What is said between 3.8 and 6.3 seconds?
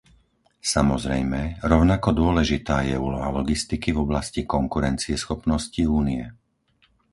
v oblasti konkurencieschopnosti Únie.